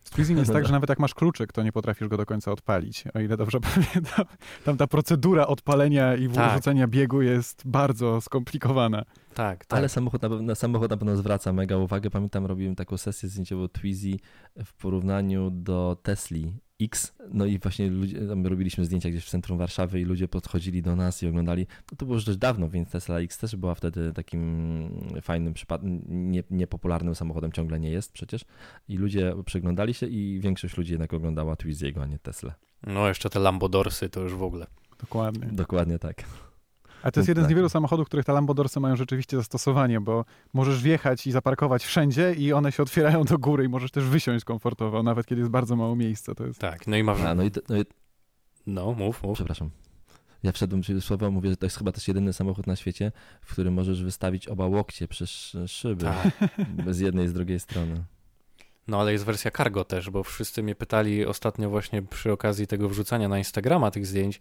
[0.07, 3.03] Squeezing jest tak, że nawet jak masz kluczyk, to nie potrafisz go do końca odpalić.
[3.13, 4.25] O ile dobrze pamiętam,
[4.65, 6.51] tam ta procedura odpalenia i tak.
[6.51, 9.05] wrzucenia biegu jest bardzo skomplikowana.
[9.33, 9.79] Tak, tak.
[9.79, 12.09] Ale samochód na, pewno, samochód na pewno zwraca mega uwagę.
[12.09, 14.11] Pamiętam, robiłem taką sesję zdjęciową Twizy
[14.65, 17.13] w porównaniu do Tesli X.
[17.33, 21.23] No i właśnie ludzie, robiliśmy zdjęcia gdzieś w centrum Warszawy i ludzie podchodzili do nas
[21.23, 21.67] i oglądali.
[21.91, 24.89] No to było już dość dawno, więc Tesla X też była wtedy takim
[25.21, 28.45] fajnym przypadkiem, nie, niepopularnym samochodem, ciągle nie jest przecież.
[28.87, 32.55] I ludzie przeglądali się i większość ludzi jednak oglądała Twizy'ego, a nie Tesla.
[32.87, 34.67] No jeszcze te Lambodorsy to już w ogóle.
[34.99, 35.47] Dokładnie.
[35.51, 36.23] Dokładnie tak.
[37.03, 40.83] A to jest jeden z niewielu samochodów, których te Lambodorsy mają rzeczywiście zastosowanie, bo możesz
[40.83, 45.03] wjechać i zaparkować wszędzie i one się otwierają do góry i możesz też wysiąść komfortowo,
[45.03, 46.35] nawet kiedy jest bardzo mało miejsca.
[46.35, 46.59] To jest...
[46.59, 47.21] Tak, no i masz...
[47.21, 47.85] A, no, i, no, i...
[48.67, 49.35] no, mów, mów.
[49.35, 49.69] Przepraszam.
[50.43, 53.51] Ja wszedłem przez słowo, mówię, że to jest chyba też jedyny samochód na świecie, w
[53.51, 56.03] którym możesz wystawić oba łokcie przez szyby.
[56.03, 56.27] Tak.
[56.85, 58.03] Bez jednej i z drugiej strony.
[58.87, 62.89] No ale jest wersja cargo też, bo wszyscy mnie pytali ostatnio właśnie przy okazji tego
[62.89, 64.39] wrzucania na Instagrama tych zdjęć,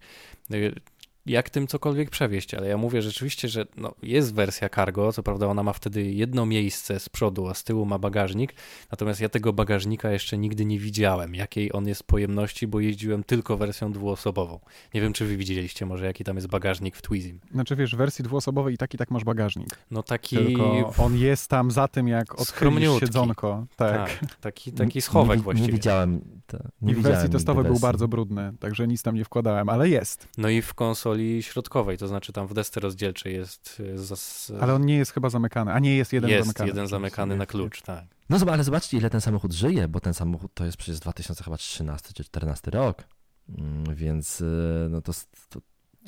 [1.27, 5.47] jak tym cokolwiek przewieźć, ale ja mówię rzeczywiście, że no, jest wersja cargo, co prawda
[5.47, 8.53] ona ma wtedy jedno miejsce z przodu, a z tyłu ma bagażnik,
[8.91, 13.57] natomiast ja tego bagażnika jeszcze nigdy nie widziałem, jakiej on jest pojemności, bo jeździłem tylko
[13.57, 14.59] wersją dwuosobową.
[14.93, 17.39] Nie wiem, czy wy widzieliście może, jaki tam jest bagażnik w Twizim.
[17.51, 19.69] Znaczy wiesz, w wersji dwuosobowej i tak i tak masz bagażnik.
[19.91, 20.35] No taki...
[20.35, 23.65] Tylko on jest tam za tym, jak odchylisz siedzonko.
[23.75, 24.19] Tak.
[24.19, 24.35] tak.
[24.41, 25.67] taki, taki schowek nie, właściwie.
[25.67, 26.21] Nie widziałem.
[26.47, 29.89] To, nie I w wersji testowej był bardzo brudny, także nic tam nie wkładałem, ale
[29.89, 30.27] jest.
[30.37, 33.81] No i w konsoli konsoli środkowej, to znaczy tam w desce rozdzielczej jest...
[33.93, 34.51] E, Zas...
[34.61, 36.67] Ale on nie jest chyba zamykany, a nie jest jeden jest zamykany.
[36.67, 38.05] Jest jeden zamykany na klucz, tak.
[38.29, 42.23] No ale zobaczcie, ile ten samochód żyje, bo ten samochód to jest przecież 2013 czy
[42.23, 43.03] 2014 rok,
[43.49, 45.11] mm, więc e, no to...
[45.49, 45.61] to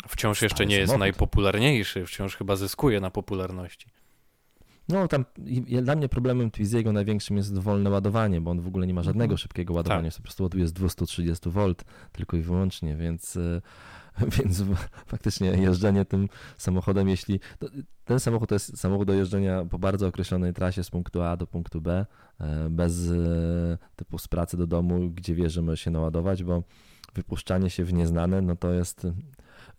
[0.08, 3.88] wciąż jeszcze nie jest najpopularniejszy, wciąż chyba zyskuje na popularności.
[4.90, 5.26] No tam
[5.82, 9.32] dla mnie problemem Twiziego największym jest wolne ładowanie, bo on w ogóle nie ma żadnego
[9.32, 9.38] mhm.
[9.38, 10.18] szybkiego ładowania, tak.
[10.18, 11.76] po prostu ładuje z 230 V
[12.12, 13.62] tylko i wyłącznie, więc e,
[14.38, 14.64] Więc
[15.06, 17.40] faktycznie jeżdżenie tym samochodem, jeśli.
[18.06, 21.48] Ten samochód to jest samochód do jeżdżenia po bardzo określonej trasie z punktu A do
[21.48, 22.06] punktu B,
[22.40, 26.64] e, bez e, typu z pracy do domu, gdzie wie, że może się naładować, bo
[27.16, 29.08] wypuszczanie się w nieznane, no to jest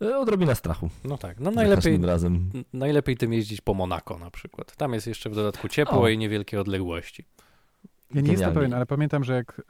[0.00, 0.90] odrobina strachu.
[1.04, 2.50] No tak, no najlepiej, razem.
[2.72, 4.76] najlepiej tym jeździć po Monako na przykład.
[4.76, 6.08] Tam jest jeszcze w dodatku ciepło o.
[6.08, 7.24] i niewielkie odległości.
[8.14, 9.62] Ja nie jestem pewien, ale pamiętam, że jak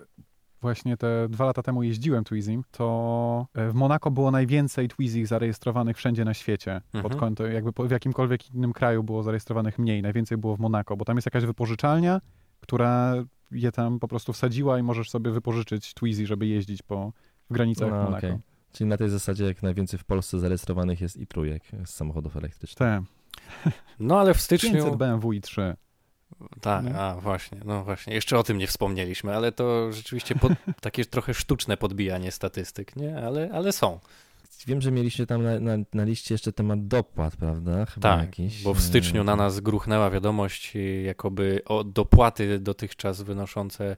[0.60, 5.96] właśnie te dwa lata temu jeździłem Twizim, to e, w Monako było najwięcej Twizy zarejestrowanych
[5.96, 6.74] wszędzie na świecie.
[6.74, 7.02] Mhm.
[7.02, 10.02] Pod kątem, jakby w jakimkolwiek innym kraju było zarejestrowanych mniej.
[10.02, 12.20] Najwięcej było w Monako, bo tam jest jakaś wypożyczalnia,
[12.60, 13.14] która
[13.50, 17.12] je tam po prostu wsadziła i możesz sobie wypożyczyć Twizy, żeby jeździć po
[17.50, 18.16] w granicach no, Monako.
[18.16, 18.38] Okay.
[18.72, 22.78] Czyli na tej zasadzie jak najwięcej w Polsce zarejestrowanych jest i trójek z samochodów elektrycznych.
[22.78, 23.02] Tak.
[24.00, 24.72] No ale w styczniu...
[24.72, 25.76] 500 BMW i 3.
[26.60, 26.98] Tak, no.
[26.98, 28.14] a właśnie, no właśnie.
[28.14, 33.18] Jeszcze o tym nie wspomnieliśmy, ale to rzeczywiście pod, takie trochę sztuczne podbijanie statystyk, nie?
[33.26, 34.00] Ale, ale są.
[34.66, 37.86] Wiem, że mieliście tam na, na, na liście jeszcze temat dopłat, prawda?
[37.86, 38.62] Chyba tak, jakiś.
[38.62, 40.72] bo w styczniu na nas gruchnęła wiadomość,
[41.04, 43.96] jakoby o dopłaty dotychczas wynoszące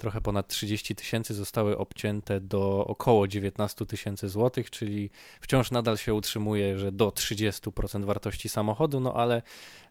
[0.00, 6.14] trochę ponad 30 tysięcy zostały obcięte do około 19 tysięcy złotych, czyli wciąż nadal się
[6.14, 9.42] utrzymuje, że do 30% wartości samochodu, no ale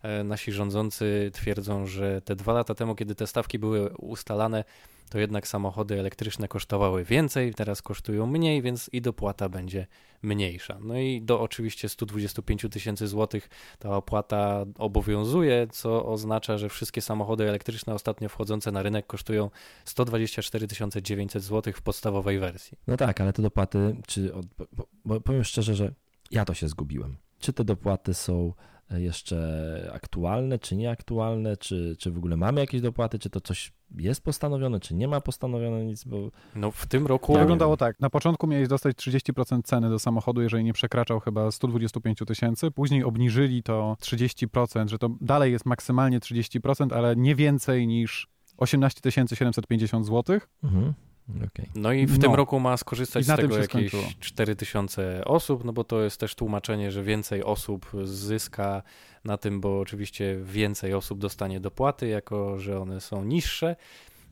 [0.01, 4.63] e, nasi rządzący twierdzą, że te dwa lata temu, kiedy te stawki były ustalane,
[5.09, 9.87] to jednak samochody elektryczne kosztowały więcej, teraz kosztują mniej, więc i dopłata będzie
[10.21, 10.77] mniejsza.
[10.81, 17.49] No i do oczywiście 125 tysięcy złotych ta opłata obowiązuje, co oznacza, że wszystkie samochody
[17.49, 19.49] elektryczne ostatnio wchodzące na rynek kosztują
[19.85, 20.67] 124
[21.01, 22.77] 900 złotych w podstawowej wersji.
[22.87, 25.93] No tak, ale te dopłaty, czy, bo, bo powiem szczerze, że
[26.31, 27.17] ja to się zgubiłem.
[27.39, 28.53] Czy te dopłaty są
[28.97, 34.23] jeszcze aktualne, czy nieaktualne, czy, czy w ogóle mamy jakieś dopłaty, czy to coś jest
[34.23, 36.31] postanowione, czy nie ma postanowione nic, bo...
[36.55, 37.33] No w tym roku...
[37.33, 41.51] To wyglądało tak, na początku miałeś dostać 30% ceny do samochodu, jeżeli nie przekraczał chyba
[41.51, 47.87] 125 tysięcy, później obniżyli to 30%, że to dalej jest maksymalnie 30%, ale nie więcej
[47.87, 50.39] niż 18 750 zł.
[50.63, 50.93] Mhm.
[51.35, 51.65] Okay.
[51.75, 52.21] No i w no.
[52.21, 56.91] tym roku ma skorzystać z tego jakieś 4000 osób, no bo to jest też tłumaczenie,
[56.91, 58.83] że więcej osób zyska
[59.23, 63.75] na tym, bo oczywiście więcej osób dostanie dopłaty, jako że one są niższe.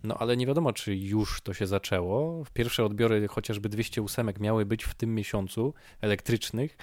[0.04, 2.44] No ale nie wiadomo, czy już to się zaczęło.
[2.54, 6.78] Pierwsze odbiory chociażby 208 miały być w tym miesiącu elektrycznych.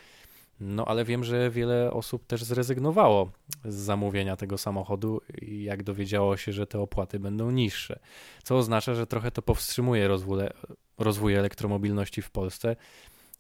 [0.66, 3.30] No ale wiem, że wiele osób też zrezygnowało
[3.64, 7.98] z zamówienia tego samochodu, jak dowiedziało się, że te opłaty będą niższe.
[8.42, 10.42] Co oznacza, że trochę to powstrzymuje rozwój,
[10.98, 12.76] rozwój elektromobilności w Polsce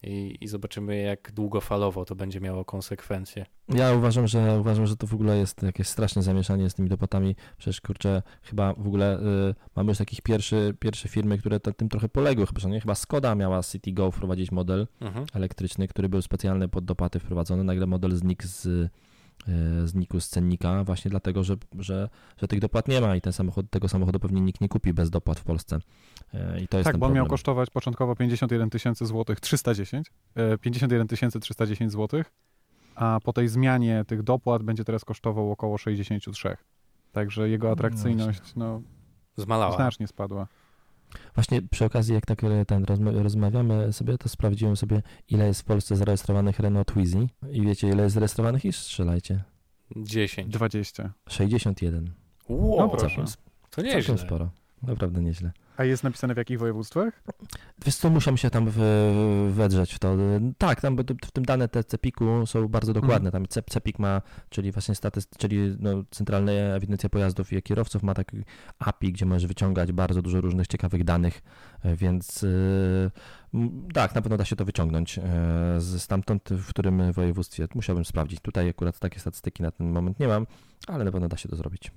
[0.06, 3.46] i, i zobaczymy, jak długofalowo to będzie miało konsekwencje.
[3.68, 7.36] Ja uważam, że uważam, że to w ogóle jest jakieś straszne zamieszanie z tymi dopłatami.
[7.58, 11.88] Przecież kurczę, chyba w ogóle y, mamy już takich pierwszy, pierwsze firmy, które to, tym
[11.88, 12.46] trochę poległy.
[12.46, 12.80] Chyba, nie?
[12.80, 15.26] chyba Skoda miała City Go wprowadzić model mhm.
[15.34, 17.64] elektryczny, który był specjalny pod dopłaty wprowadzony.
[17.64, 18.90] Nagle model znikł z
[19.84, 23.70] znikł z cennika właśnie dlatego, że, że, że tych dopłat nie ma i ten samochód,
[23.70, 25.78] tego samochodu pewnie nikt nie kupi bez dopłat w Polsce.
[26.34, 30.12] E, I to jest tak, bo on miał kosztować początkowo 51 tysięcy złotych 310,
[30.60, 32.32] 51 310 złotych,
[32.94, 36.56] a po tej zmianie tych dopłat będzie teraz kosztował około 63.
[37.12, 38.82] Także jego no atrakcyjność no,
[39.36, 39.76] Zmalała.
[39.76, 40.46] znacznie spadła.
[41.34, 45.96] Właśnie przy okazji, jak tak ten rozmawiamy sobie, to sprawdziłem sobie, ile jest w Polsce
[45.96, 49.44] zarejestrowanych Renault Twizy i wiecie, ile jest zarejestrowanych i strzelajcie.
[49.96, 50.52] 10.
[50.52, 51.12] 20.
[51.28, 52.10] 61.
[52.48, 53.24] Wow, no proszę.
[53.70, 54.02] to nieźle.
[54.02, 54.50] Całkiem sporo.
[54.82, 55.52] Naprawdę nieźle.
[55.76, 57.22] A jest napisane w jakich województwach?
[57.84, 58.80] Wiesz co, musiałem się tam w,
[59.54, 60.16] wedrzeć w to.
[60.58, 63.02] Tak, tam w tym dane te CEPIK-u są bardzo mhm.
[63.02, 63.30] dokładne.
[63.30, 68.36] Tam CEPIK ma, czyli właśnie statystyk, czyli no, Centralna Ewidencja Pojazdów i Kierowców ma taki
[68.78, 71.42] API, gdzie możesz wyciągać bardzo dużo różnych ciekawych danych,
[71.82, 73.10] e, więc yy,
[73.94, 77.68] tak, na pewno da się to wyciągnąć yy, stamtąd, w którym województwie.
[77.74, 78.40] Musiałbym sprawdzić.
[78.40, 80.46] Tutaj akurat takie statystyki na ten moment nie mam,
[80.86, 81.90] ale na pewno da się to zrobić.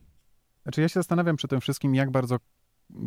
[0.63, 2.40] Znaczy ja się zastanawiam przy tym wszystkim, jak bardzo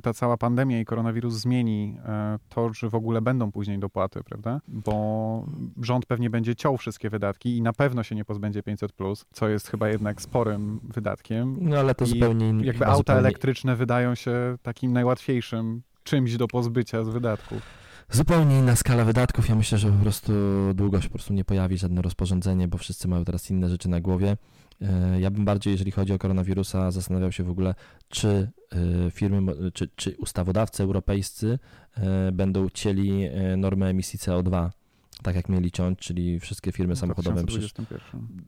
[0.02, 4.60] ta cała pandemia i koronawirus zmieni e, to, że w ogóle będą później dopłaty, prawda?
[4.68, 5.46] Bo
[5.82, 8.92] rząd pewnie będzie ciął wszystkie wydatki i na pewno się nie pozbędzie 500,
[9.32, 11.56] co jest chyba jednak sporym wydatkiem.
[11.60, 12.64] No ale to I zupełnie inny.
[12.64, 13.20] Jakby auta zupełnie...
[13.20, 17.62] elektryczne wydają się takim najłatwiejszym czymś do pozbycia z wydatków.
[18.10, 19.48] Zupełnie inna skala wydatków.
[19.48, 20.32] Ja myślę, że po prostu
[20.74, 24.00] długo się po prostu nie pojawi żadne rozporządzenie, bo wszyscy mają teraz inne rzeczy na
[24.00, 24.36] głowie.
[24.82, 27.74] E, ja bym bardziej, jeżeli chodzi o koronawirusa, zastanawiał się w ogóle,
[28.08, 28.50] czy
[29.06, 31.58] e, firmy, czy, czy ustawodawcy europejscy
[31.94, 34.70] e, będą chcieli normę emisji CO2
[35.22, 37.44] tak jak mieli ciąć, czyli wszystkie firmy samochodowe.
[37.44, 37.74] Przysz...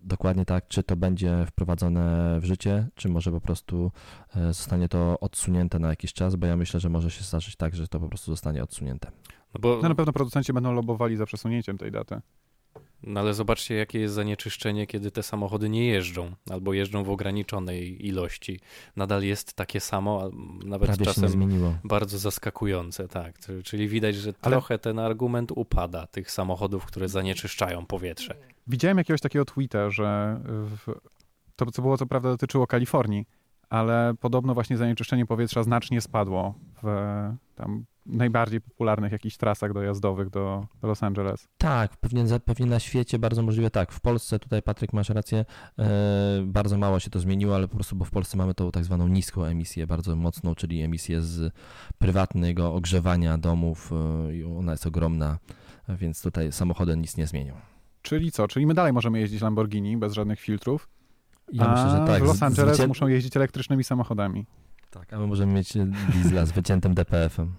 [0.02, 3.92] Dokładnie tak, czy to będzie wprowadzone w życie, czy może po prostu
[4.34, 7.88] zostanie to odsunięte na jakiś czas, bo ja myślę, że może się zdarzyć tak, że
[7.88, 9.10] to po prostu zostanie odsunięte.
[9.54, 9.78] No, bo...
[9.82, 12.20] no na pewno producenci będą lobowali za przesunięciem tej daty.
[13.02, 18.06] No ale zobaczcie, jakie jest zanieczyszczenie, kiedy te samochody nie jeżdżą, albo jeżdżą w ograniczonej
[18.06, 18.60] ilości.
[18.96, 20.28] Nadal jest takie samo, a
[20.66, 21.50] nawet Prawie czasem
[21.84, 23.38] bardzo zaskakujące, tak.
[23.64, 24.52] Czyli widać, że ale...
[24.52, 28.34] trochę ten argument upada tych samochodów, które zanieczyszczają powietrze.
[28.66, 30.94] Widziałem jakiegoś takiego tweeta, że w...
[31.56, 33.26] to co było co prawda dotyczyło Kalifornii,
[33.70, 36.86] ale podobno właśnie zanieczyszczenie powietrza znacznie spadło w
[37.54, 41.48] tam najbardziej popularnych jakichś trasach dojazdowych do, do Los Angeles.
[41.58, 43.92] Tak, pewnie, pewnie na świecie bardzo możliwe tak.
[43.92, 45.44] W Polsce, tutaj Patryk masz rację,
[45.78, 48.84] e, bardzo mało się to zmieniło, ale po prostu, bo w Polsce mamy tą tak
[48.84, 51.54] zwaną niską emisję, bardzo mocną, czyli emisję z
[51.98, 55.38] prywatnego ogrzewania domów e, i ona jest ogromna,
[55.88, 57.54] więc tutaj samochody nic nie zmienią.
[58.02, 58.48] Czyli co?
[58.48, 60.88] Czyli my dalej możemy jeździć Lamborghini bez żadnych filtrów?
[61.52, 62.22] Ja myślę, że tak.
[62.22, 62.88] w Los Angeles Zwycię...
[62.88, 64.46] muszą jeździć elektrycznymi samochodami.
[64.92, 65.72] Tak, a my możemy mieć
[66.14, 67.54] diesla z wyciętym DPF-em.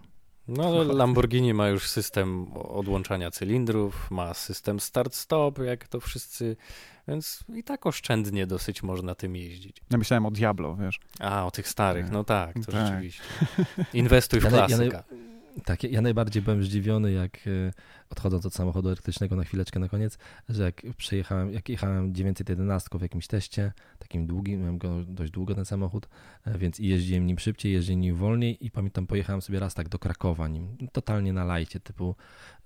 [0.48, 6.56] No, Lamborghini ma już system odłączania cylindrów, ma system start-stop, jak to wszyscy,
[7.08, 9.78] więc i tak oszczędnie dosyć można tym jeździć.
[9.89, 11.00] Ja myślałem o Diablo, wiesz.
[11.19, 12.88] A, o tych starych, no tak, to tak.
[12.88, 13.22] rzeczywiście.
[13.93, 15.04] Inwestuj w klasyka.
[15.12, 15.33] Ja, ja,
[15.65, 17.73] tak, ja najbardziej byłem zdziwiony, jak e,
[18.09, 20.17] odchodząc od samochodu elektrycznego na chwileczkę na koniec,
[20.49, 25.55] że jak przejechałem, jak jechałem 911 w jakimś teście, takim długim, miałem go dość długo
[25.55, 26.09] ten samochód,
[26.45, 29.99] e, więc jeździłem nim szybciej, jeździłem nim wolniej i pamiętam, pojechałem sobie raz tak do
[29.99, 32.15] Krakowa nim, totalnie na lajcie, typu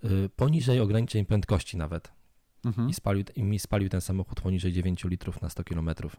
[0.04, 2.12] y, poniżej ograniczeń prędkości nawet.
[2.66, 2.90] Mhm.
[2.90, 6.16] I, spalił, I mi spalił ten samochód poniżej 9 litrów na 100 kilometrów.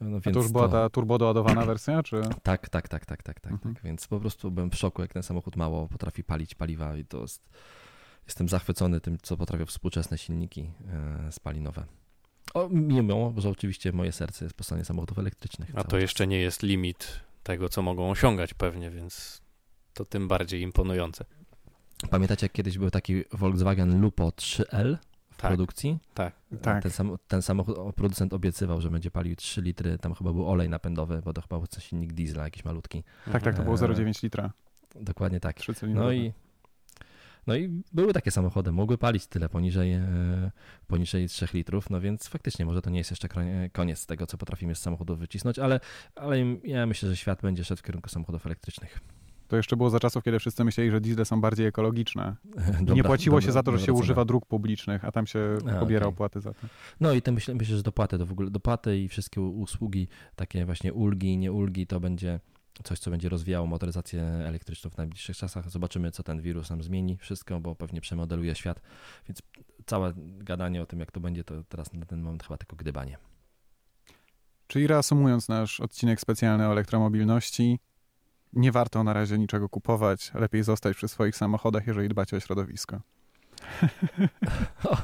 [0.00, 0.72] No, A to już była to...
[0.72, 2.20] ta turbodoładowana wersja, czy?
[2.42, 3.74] Tak, tak, tak, tak, tak, tak, mhm.
[3.74, 3.84] tak.
[3.84, 7.20] Więc po prostu byłem w szoku, jak ten samochód mało potrafi palić paliwa i to
[7.20, 7.48] jest...
[8.26, 11.84] Jestem zachwycony tym, co potrafią współczesne silniki e, spalinowe.
[12.54, 15.70] O, mimo, że oczywiście moje serce jest po stronie samochodów elektrycznych.
[15.74, 19.42] A to jeszcze nie jest limit tego, co mogą osiągać pewnie, więc
[19.94, 21.24] to tym bardziej imponujące.
[22.10, 24.96] Pamiętacie, jak kiedyś był taki Volkswagen Lupo 3L?
[25.36, 25.98] Tak, produkcji.
[26.14, 26.82] Tak, tak.
[26.82, 30.68] Ten, sam, ten samochód, producent obiecywał, że będzie palił 3 litry, tam chyba był olej
[30.68, 33.04] napędowy, bo to chyba był silnik diesla jakiś malutki.
[33.32, 34.52] Tak, tak, to było 0,9 e, litra.
[35.00, 35.56] Dokładnie tak.
[35.86, 36.32] No i,
[37.46, 40.50] no i były takie samochody, mogły palić tyle poniżej, e,
[40.86, 43.28] poniżej 3 litrów, no więc faktycznie może to nie jest jeszcze
[43.72, 45.80] koniec tego, co potrafimy z samochodów wycisnąć, ale,
[46.14, 49.00] ale ja myślę, że świat będzie szedł w kierunku samochodów elektrycznych.
[49.48, 52.36] To jeszcze było za czasów, kiedy wszyscy myśleli, że diesle są bardziej ekologiczne.
[52.80, 55.26] Dobra, I nie płaciło dobra, się za to, że się używa dróg publicznych, a tam
[55.26, 56.14] się a, pobiera okay.
[56.14, 56.66] opłaty za to.
[57.00, 60.64] No i to myślę, myślę, że dopłaty, to w ogóle dopłaty i wszystkie usługi, takie
[60.64, 62.40] właśnie ulgi, nie ulgi, to będzie
[62.84, 65.70] coś, co będzie rozwijało motoryzację elektryczną w najbliższych czasach.
[65.70, 68.80] Zobaczymy, co ten wirus nam zmieni, wszystko, bo pewnie przemodeluje świat.
[69.28, 69.42] Więc
[69.86, 73.18] całe gadanie o tym, jak to będzie, to teraz na ten moment chyba tylko gdybanie.
[74.66, 77.78] Czyli reasumując nasz odcinek specjalny o elektromobilności,
[78.56, 80.30] nie warto na razie niczego kupować.
[80.34, 83.00] Lepiej zostać przy swoich samochodach, jeżeli dbacie o środowisko.
[84.84, 84.96] O,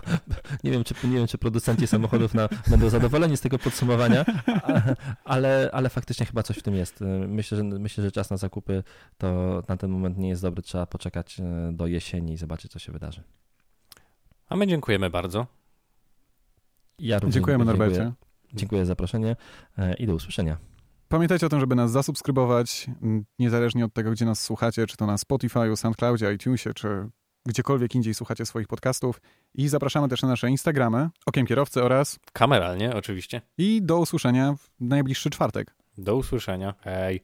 [0.64, 4.24] nie, wiem, czy, nie wiem, czy producenci samochodów na, będą zadowoleni z tego podsumowania,
[5.24, 7.00] ale, ale faktycznie chyba coś w tym jest.
[7.28, 8.82] Myślę że, myślę, że czas na zakupy
[9.18, 10.62] to na ten moment nie jest dobry.
[10.62, 13.22] Trzeba poczekać e, do jesieni i zobaczyć, co się wydarzy.
[14.48, 15.46] A my dziękujemy bardzo.
[16.98, 18.12] Ja Dziękujemy, Norbercie.
[18.54, 19.36] Dziękuję za zaproszenie
[19.78, 20.56] e, i do usłyszenia.
[21.12, 22.86] Pamiętajcie o tym, żeby nas zasubskrybować,
[23.38, 27.08] niezależnie od tego, gdzie nas słuchacie, czy to na Spotify, SoundCloudzie, iTunesie, czy
[27.46, 29.20] gdziekolwiek indziej słuchacie swoich podcastów.
[29.54, 32.18] I zapraszamy też na nasze Instagramy, Okiem Kierowcy oraz...
[32.32, 33.42] Kameralnie, oczywiście.
[33.58, 35.74] I do usłyszenia w najbliższy czwartek.
[35.98, 36.74] Do usłyszenia.
[36.80, 37.20] Hej.